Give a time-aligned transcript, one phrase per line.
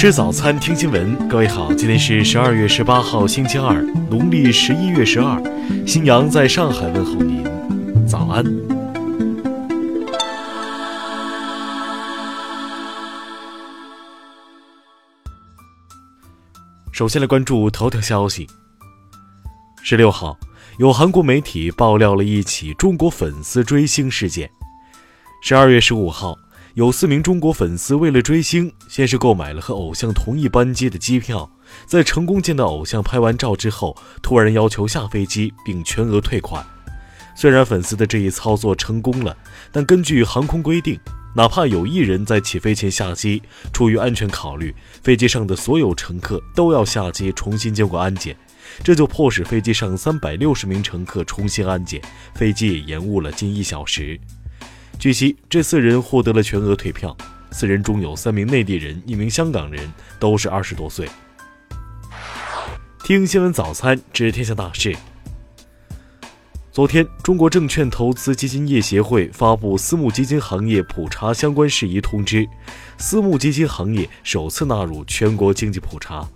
[0.00, 1.28] 吃早餐，听新闻。
[1.28, 5.42] 各位好，今天是十二月十八号，星期二，农历十一月十二。
[5.84, 7.44] 新阳在上海问候您，
[8.06, 8.44] 早安。
[16.92, 18.46] 首先来关注头条消息。
[19.82, 20.38] 十六号，
[20.78, 24.48] 有韩国媒体爆料了一起中国粉丝追星事件。
[25.42, 26.38] 十二月十五号。
[26.78, 31.50] 有四名中国粉丝为了追星，先是购买了和偶像同一班机的机票，
[31.86, 36.64] 在成功见到偶像拍完照之后，突然要求下飞机并全额退款。
[37.34, 39.36] 虽然粉丝的这一操作成功了，
[39.72, 40.96] 但根据航空规定，
[41.34, 48.36] 哪怕有一人在起飞前下机，出于安全考虑，飞机上的所有乘客都要下机重新经过安检，
[48.84, 52.00] 这就迫使飞机上三百六十名乘客重新安检，
[52.36, 54.20] 飞机也延误了近一小时。
[54.98, 57.16] 据悉，这四人获得了全额退票。
[57.52, 61.08] 四人中有三名内地人，一名香港人，都是二十多岁。
[63.04, 64.96] 听新闻早餐知天下大事。
[66.72, 72.44] 昨天，中国证券投资基金业协会发布私募基金行业普查相关事宜通知，
[72.98, 76.28] 私募基金行业首次纳入全国经济普查。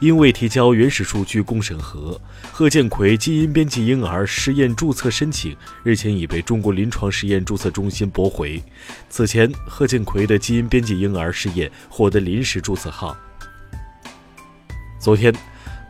[0.00, 2.18] 因未提交原始数据供审核，
[2.50, 8.62] 贺建奎基因编辑婴儿试验注册申请日前已被中国临床实验注册中心驳回。
[9.10, 13.14] 此前，贺建奎的基因编辑婴儿试验获得临时注册号。
[14.98, 15.34] 昨天，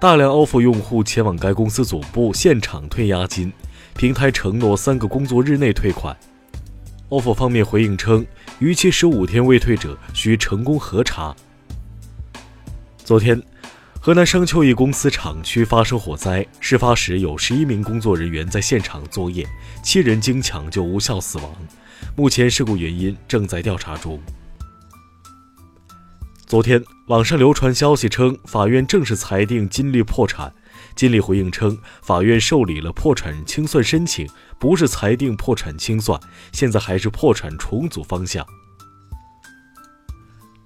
[0.00, 3.52] 大量 OFO 用户前往该公司总部现场退押金，
[3.96, 6.16] 平台承诺三个工作日内退款。
[7.10, 8.26] OFO 方面回应称，
[8.58, 11.32] 逾期十五天未退者需成功核查。
[13.04, 13.40] 昨天。
[14.02, 19.46] 河南商丘一公司厂区发生火灾，事发时有十一名工作人员在现场作业，
[19.82, 21.52] 七人经抢救无效死亡。
[22.16, 24.18] 目前事故原因正在调查中。
[26.46, 30.50] 昨天，网上流传消息称，法院正式裁定金立破产。
[30.96, 34.26] 金立回应称，法院受理了破产清算申请，
[34.58, 36.18] 不是裁定破产清算，
[36.52, 38.46] 现在还是破产重组方向。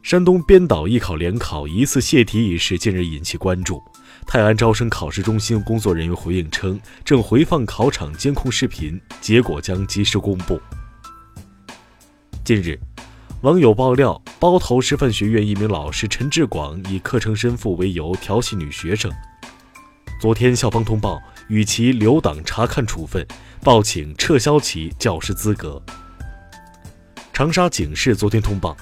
[0.05, 3.83] 山东编导艺考联考疑似泄题一事近日引起关注。
[4.27, 10.61] 泰安招生考试中心工作人员回应称，正回放考场监控视频，结果将及时公布。
[12.45, 12.79] 近日，
[13.41, 19.11] 网友爆料，包头师范学院一名老师陈志广以课程身负为由调戏女学生。
[20.21, 23.27] 昨天，校方通报与其留党察看处分，
[23.63, 25.83] 报请撤销其教师资格。
[27.33, 28.77] 长沙警市昨天通报。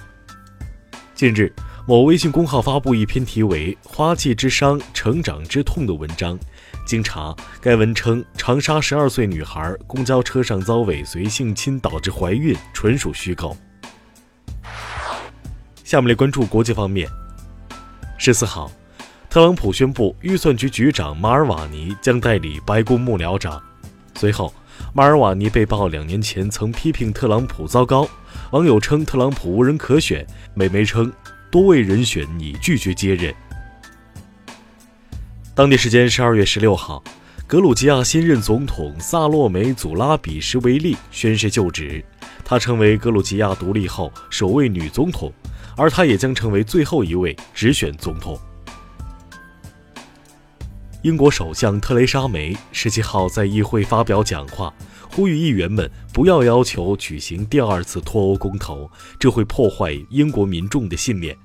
[1.14, 1.52] 近日，
[1.86, 6.38] 某微信公号发布一篇题为《花季之伤，成长之痛》的文章。
[6.86, 13.56] 经查，该文称长沙十二岁女孩公交车上遭尾随性侵导致怀孕，纯属虚构。
[15.84, 17.06] 下面来关注国际方面。
[18.18, 18.72] 十四号，
[19.28, 23.62] 特朗普宣布预算局局长马尔瓦尼将代理白宫幕僚长。
[24.16, 24.52] 随后，
[24.94, 28.08] 马尔瓦尼被曝两年前曾批评特朗普糟糕。
[28.52, 31.10] 网友称特朗普无人可选，美媒称
[31.50, 33.34] 多位人选已拒绝接任。
[35.54, 37.02] 当地时间十二月十六号，
[37.46, 42.04] 格鲁吉亚新任总统萨洛梅·祖拉比什维利宣誓就职，
[42.44, 45.32] 她成为格鲁吉亚独立后首位女总统，
[45.74, 48.38] 而她也将成为最后一位直选总统。
[51.00, 54.70] 英国首相特蕾莎梅十七号在议会发表讲话。
[55.14, 61.36] 呼吁议员们不要要求举行第二次脱欧公投，这会破坏英国民众的信念。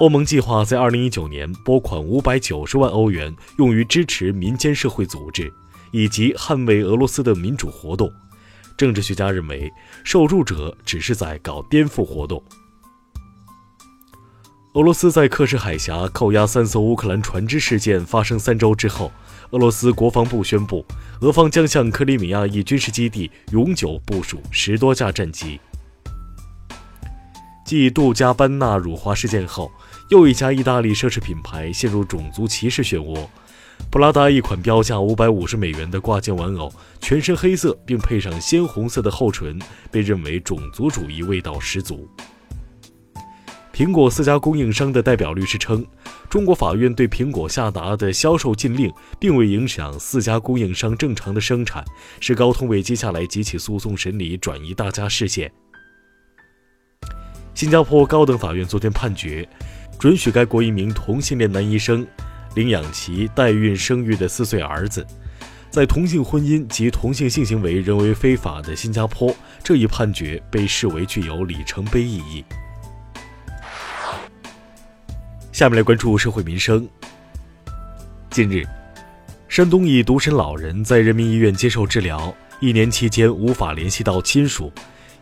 [0.00, 5.50] 欧盟计划在2019年拨款590万欧元用于支持民间社会组织
[5.92, 8.12] 以及捍卫俄罗斯的民主活动。
[8.76, 9.72] 政治学家认为，
[10.04, 12.42] 受助者只是在搞颠覆活动。
[14.76, 19.10] 俄罗斯在克什海峡扣押三艘乌克兰船只事件发生三周之后。
[19.52, 20.84] 俄罗斯国防部宣布，
[21.22, 25.58] 俄方将向克里米亚一军事基地永久部署十多架战机。
[27.64, 29.72] 继杜嘉班纳辱华事件后，
[30.10, 33.26] 又一家意大利奢侈品牌陷入种族歧视漩涡。
[33.90, 39.58] 普拉达一款标价五百五十美元的挂件玩偶，全身黑色并配上鲜红色的厚唇，
[39.90, 42.06] 被认为种族主义味道十足。
[43.76, 45.84] 苹果四家供应商的代表律师称，
[46.30, 48.90] 中国法院对苹果下达的销售禁令
[49.20, 51.84] 并未影响四家供应商正常的生产，
[52.18, 55.52] 是高通为接下来几起诉讼审理转移大家视线。
[57.52, 59.46] 新加坡高等法院昨天判决，
[59.98, 62.06] 准许该国一名同性恋男医生
[62.54, 65.06] 领养其代孕生育的四岁儿子。
[65.68, 72.42] 在同性婚姻及同性性行为仍为非法的新加坡，这一判决被视为具有里程碑意义。
[75.56, 76.86] 下面来关注社会民生。
[78.28, 78.62] 近日，
[79.48, 84.70] 山东一独身老人在人民医院接受治疗，一年期间无法联系到亲属，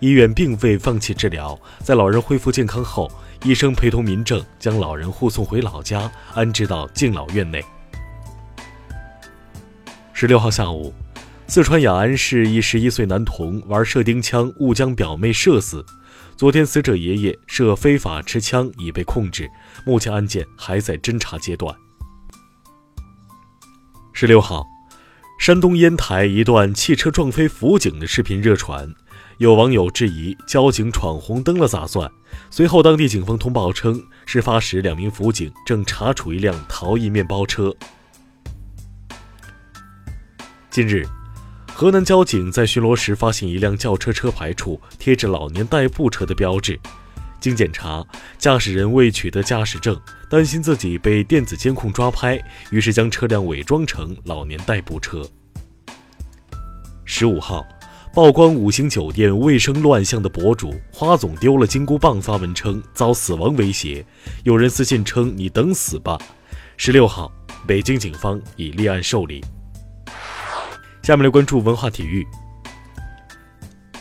[0.00, 1.56] 医院并未放弃治疗。
[1.84, 3.08] 在老人恢复健康后，
[3.44, 7.64] 医生陪同民政将老人护送回老家，安置到敬老院内。
[10.12, 10.92] 十六号下午，
[11.46, 15.86] 四川雅安市一十一岁男童玩射钉枪误将表妹射死。
[16.36, 19.48] 昨天，死者爷爷涉非法持枪已被控制，
[19.86, 21.72] 目前案件还在侦查阶段。
[24.12, 24.66] 十六号，
[25.38, 28.92] 山东烟台一段汽车撞飞辅警的视频热传，
[29.38, 32.10] 有网友质疑交警闯红灯了咋算？
[32.50, 37.72] 随后，当地警方通报称，事发时两名辅警正查处一辆逃逸面包车。
[40.68, 41.06] 近日。
[41.76, 46.78] 河南交警在巡逻时发现一辆轿车车牌处贴着“老年代步车”的标志，
[47.40, 48.06] 经检查，
[48.38, 50.00] 驾驶人未取得驾驶证，
[50.30, 52.40] 担心自己被电子监控抓拍，
[52.70, 55.28] 于是将车辆伪装成老年代步车。
[57.04, 57.66] 十五号，
[58.14, 64.06] 曝光五星酒店卫生乱象的博主花总丢了金箍棒发文称遭死亡威胁，
[64.44, 66.16] 有人私信称你等死吧。
[66.76, 67.32] 十六号，
[67.66, 69.44] 北京警方已立案受理。
[71.04, 72.26] 下面来关注文化体育。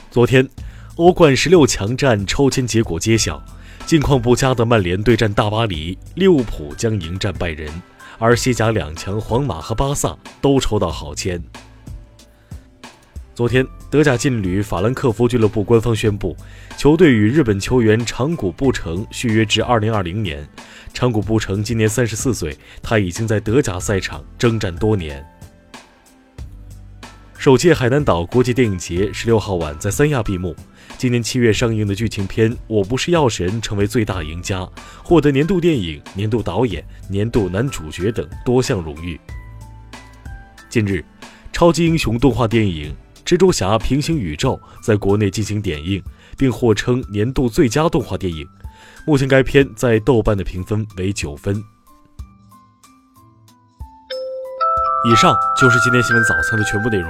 [0.09, 0.47] 昨天，
[0.95, 3.43] 欧冠十六强战抽签结果揭晓，
[3.85, 7.69] 近况不佳的曼联对战大巴黎，利物浦将迎战拜仁，
[8.19, 11.43] 而西甲两强皇马和巴萨都抽到好签。
[13.35, 16.37] 昨天，德甲劲旅法兰克福俱乐部官方宣布，
[16.77, 20.47] 球队与日本球员长谷部诚续约至二零二零年。
[20.93, 25.21] 长谷部诚今年三十四岁，他已经在德甲赛场征战多年。
[27.43, 30.55] 首届海南岛国际电影节十六号晚在三亚闭幕。
[30.97, 34.65] 今年七月上映的剧情片《我不是药神》成为最大赢家，
[35.03, 39.19] 获得年度电影、年度导演、年度男主角等多项荣誉。
[40.69, 41.03] 近日，
[41.51, 42.95] 超级英雄动画电影
[43.27, 46.01] 《蜘蛛侠：平行宇宙》在国内进行点映，
[46.37, 48.47] 并获称年度最佳动画电影。
[49.05, 51.61] 目前该片在豆瓣的评分为九分。
[55.05, 57.09] 以上就是今天新闻早餐的全部内容，